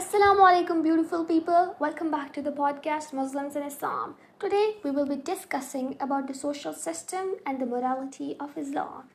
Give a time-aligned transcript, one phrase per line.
[0.00, 1.76] Assalamu alaikum, beautiful people.
[1.78, 4.14] Welcome back to the podcast Muslims in Islam.
[4.38, 9.10] Today we will be discussing about the social system and the morality of Islam.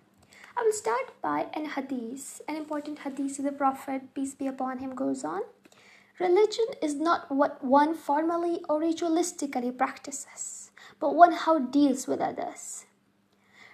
[0.56, 4.78] I will start by an hadith, an important hadith of the Prophet, peace be upon
[4.78, 5.42] him, goes on.
[6.20, 10.70] Religion is not what one formally or ritualistically practices,
[11.00, 12.86] but one how deals with others.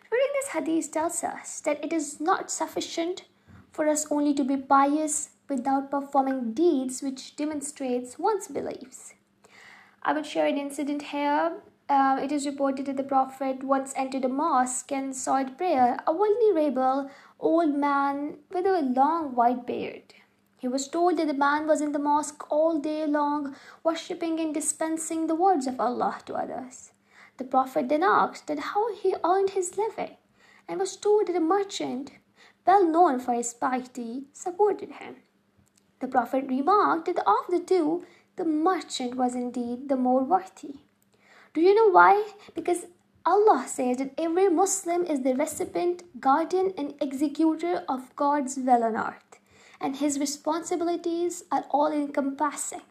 [0.09, 3.23] Reading this hadith tells us that it is not sufficient
[3.70, 9.14] for us only to be pious without performing deeds which demonstrates one's beliefs.
[10.01, 11.57] I would share an incident here.
[11.89, 15.97] Um, it is reported that the Prophet once entered a mosque and saw at prayer
[16.07, 20.14] a vulnerable old man with a long white beard.
[20.57, 24.54] He was told that the man was in the mosque all day long, worshipping and
[24.54, 26.91] dispensing the words of Allah to others.
[27.37, 30.15] The Prophet then asked that how he earned his living,
[30.68, 32.11] and was told that a merchant,
[32.66, 35.16] well known for his piety, supported him.
[36.02, 38.03] The Prophet remarked that of the two,
[38.36, 40.77] the merchant was indeed the more worthy.
[41.53, 42.27] Do you know why?
[42.55, 42.88] Because
[43.23, 48.97] Allah says that every Muslim is the recipient, guardian and executor of God's will on
[48.97, 49.39] earth,
[49.80, 52.81] and his responsibilities are all encompassing.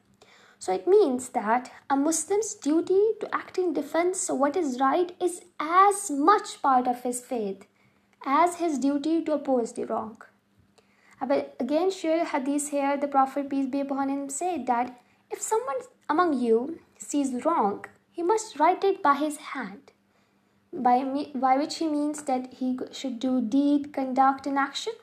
[0.61, 5.11] So it means that a Muslim's duty to act in defense of what is right
[5.20, 7.66] is as much part of his faith
[8.25, 10.16] as his duty to oppose the wrong.
[11.27, 14.98] But again, share hadith here, the Prophet, peace be upon him, said that
[15.30, 15.77] if someone
[16.08, 19.92] among you sees wrong, he must right it by his hand,
[20.72, 24.94] by which he means that he should do deed, conduct, and action.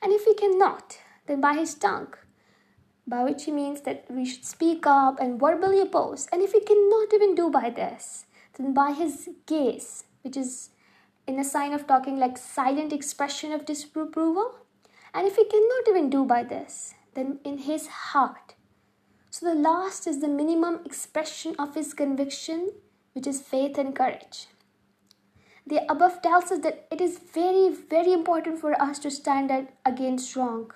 [0.00, 2.14] And if he cannot, then by his tongue,
[3.06, 6.28] by which he means that we should speak up and verbally oppose.
[6.32, 10.70] And if he cannot even do by this, then by his gaze, which is
[11.26, 14.54] in a sign of talking, like silent expression of disapproval.
[15.14, 18.54] And if he cannot even do by this, then in his heart.
[19.30, 22.70] So the last is the minimum expression of his conviction,
[23.12, 24.46] which is faith and courage.
[25.66, 29.50] The above tells us that it is very, very important for us to stand
[29.84, 30.70] against wrong.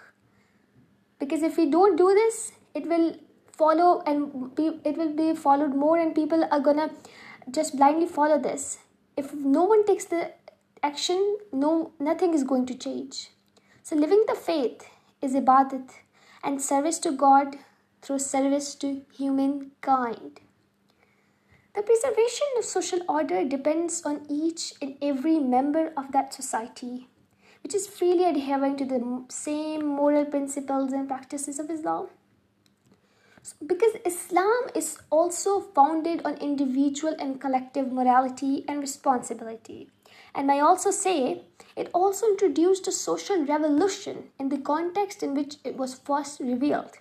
[1.19, 3.17] Because if we don't do this, it will
[3.53, 6.91] follow and it will be followed more, and people are gonna
[7.51, 8.79] just blindly follow this.
[9.17, 10.33] If no one takes the
[10.83, 11.39] action,
[11.99, 13.25] nothing is going to change.
[13.87, 14.81] So living the faith
[15.27, 15.93] is ibadat
[16.49, 17.53] and service to God
[18.03, 18.89] through service to
[19.19, 20.41] humankind.
[21.77, 27.07] The preservation of social order depends on each and every member of that society,
[27.63, 32.09] which is freely adhering to the same moral principles and practices of Islam.
[33.75, 39.83] Because Islam is also founded on individual and collective morality and responsibility
[40.37, 41.43] and may also say
[41.83, 46.97] it also introduced a social revolution in the context in which it was first revealed.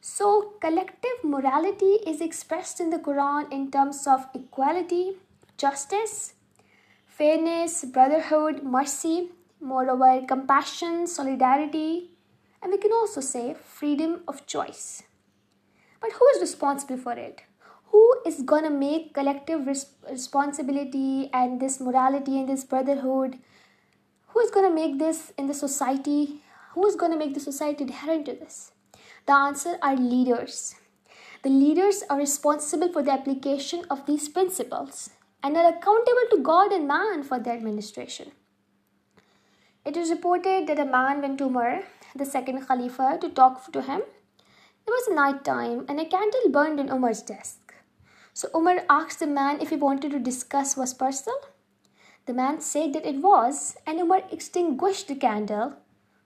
[0.00, 5.14] So, collective morality is expressed in the Quran in terms of equality,
[5.56, 6.34] justice,
[7.06, 9.30] fairness, brotherhood, mercy,
[9.60, 12.10] moreover, compassion, solidarity,
[12.62, 15.02] and we can also say freedom of choice.
[16.00, 17.42] But who is responsible for it?
[17.96, 23.38] Who is gonna make collective responsibility and this morality and this brotherhood?
[24.28, 26.42] Who is gonna make this in the society?
[26.72, 28.72] Who is gonna make the society adherent to this?
[29.24, 30.74] The answer are leaders.
[31.42, 35.08] The leaders are responsible for the application of these principles
[35.42, 38.32] and are accountable to God and man for their administration.
[39.86, 41.84] It is reported that a man went to Umar,
[42.14, 44.02] the second Khalifa, to talk to him.
[44.86, 47.62] It was night time and a candle burned in Umar's desk.
[48.38, 51.38] So Umar asked the man if he wanted to discuss was personal.
[52.26, 55.72] The man said that it was, and Umar extinguished the candle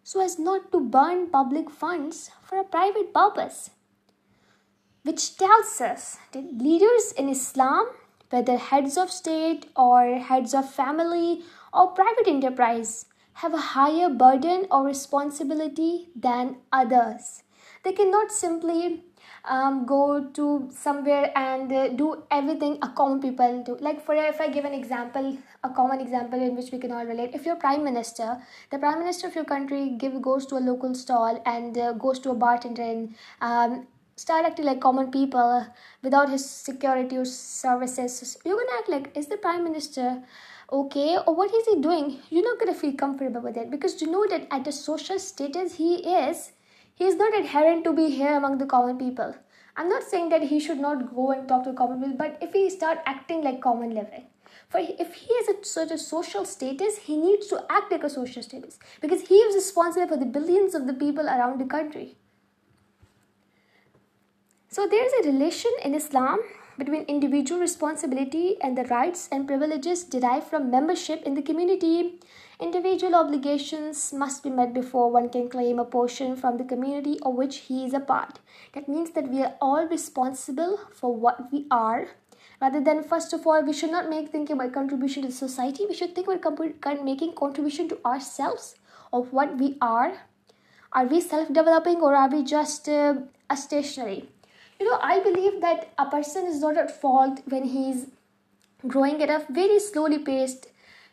[0.02, 3.70] so as not to burn public funds for a private purpose,
[5.04, 7.86] which tells us that leaders in Islam,
[8.30, 14.66] whether heads of state or heads of family or private enterprise, have a higher burden
[14.68, 17.44] or responsibility than others.
[17.84, 18.98] They cannot simply
[19.44, 23.76] um, go to somewhere and uh, do everything a common people do.
[23.80, 27.04] Like, for if I give an example, a common example in which we can all
[27.04, 28.36] relate, if you're prime minister,
[28.70, 29.96] the prime minister of your country
[30.28, 33.86] goes to a local stall and uh, goes to a bartender and um,
[34.16, 35.66] start acting like common people
[36.02, 40.22] without his security or services, you're gonna act like, is the prime minister
[40.72, 42.18] okay, or what is he doing?
[42.28, 45.74] You're not gonna feel comfortable with it, because you know that at the social status
[45.76, 46.48] he is,
[47.00, 49.34] he is not adherent to be here among the common people.
[49.74, 52.52] I'm not saying that he should not go and talk to common people, but if
[52.52, 54.24] he start acting like common living,
[54.68, 58.42] for if he has such a social status, he needs to act like a social
[58.42, 62.16] status because he is responsible for the billions of the people around the country.
[64.68, 66.50] So there is a relation in Islam
[66.80, 71.96] between individual responsibility and the rights and privileges derived from membership in the community.
[72.68, 77.34] Individual obligations must be met before one can claim a portion from the community of
[77.34, 78.40] which he is a part.
[78.74, 82.08] That means that we are all responsible for what we are.
[82.62, 85.86] Rather than, first of all, we should not think about contribution to the society.
[85.88, 88.74] We should think about making contribution to ourselves,
[89.12, 90.12] of what we are.
[90.92, 93.14] Are we self-developing, or are we just uh,
[93.48, 94.22] a stationary?
[94.88, 98.06] I believe that a person is not at fault when he's
[98.86, 100.68] growing at a very slowly paced,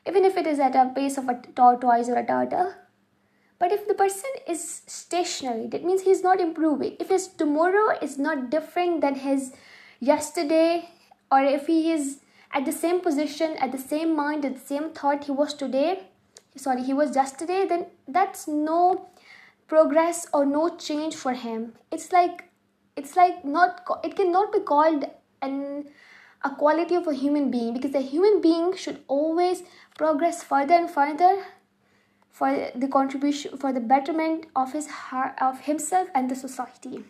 [0.07, 2.73] even if it is at a pace of a tortoise or a turtle.
[3.59, 6.95] But if the person is stationary, that means he's not improving.
[6.99, 9.51] If his tomorrow is not different than his
[9.99, 10.89] yesterday,
[11.31, 12.21] or if he is
[12.53, 15.99] at the same position, at the same mind, at the same thought he was yesterday,
[17.65, 19.09] then that's no
[19.67, 21.73] progress or no change for him.
[21.91, 22.43] It's like
[22.97, 23.33] it's like
[24.03, 25.05] it cannot be called
[25.41, 29.61] a quality of a human being, because a human being should always
[29.95, 31.43] progress further and further
[32.31, 37.03] for the contribution, for the betterment of himself and the society.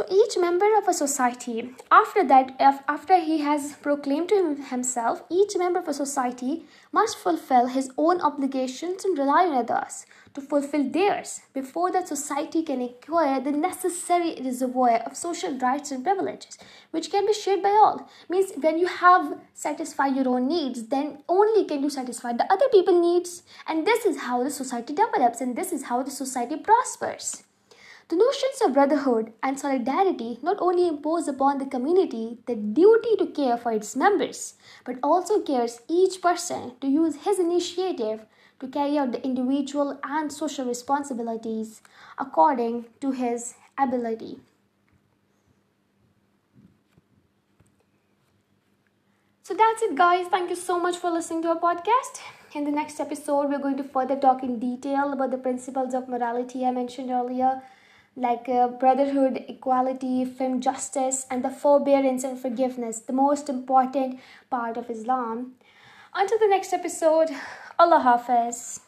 [0.00, 5.88] So each member of a society, after he has proclaimed to himself, each member of
[5.88, 11.90] a society must fulfill his own obligations and rely on others to fulfill theirs before
[11.90, 16.58] that society can acquire the necessary reservoir of social rights and privileges,
[16.92, 18.08] which can be shared by all.
[18.28, 22.68] Means when you have satisfied your own needs, then only can you satisfy the other
[22.70, 23.42] people's needs.
[23.66, 27.28] And this is how the society develops, and this is how the society prospers.
[28.08, 33.26] The notions of brotherhood and solidarity not only impose upon the community the duty to
[33.26, 34.54] care for its members,
[34.86, 38.24] but also cares each person to use his initiative
[38.60, 41.82] to carry out the individual and social responsibilities
[42.16, 44.40] according to his ability.
[49.42, 50.26] So that's it, guys.
[50.28, 52.20] Thank you so much for listening to our podcast.
[52.54, 56.08] In the next episode, we're going to further talk in detail about the principles of
[56.08, 57.62] morality I mentioned earlier.
[58.22, 58.48] Like
[58.80, 61.48] brotherhood equality fame justice and the
[62.04, 64.14] forbearance and forgiveness the most important
[64.50, 65.44] part of Islam
[66.16, 67.32] and ٹر the next episode
[67.86, 68.87] اللہ حافظ